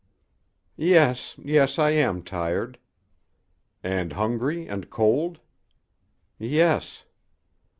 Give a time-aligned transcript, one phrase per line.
[0.77, 2.79] "Yes yes I am tired"
[3.99, 5.39] "And hungry and cold?"
[6.39, 7.03] "Yes."